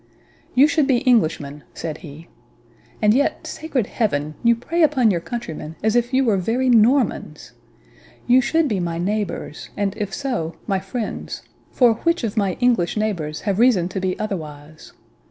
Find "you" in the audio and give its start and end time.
0.55-0.67, 4.43-4.55, 6.11-6.23, 8.25-8.41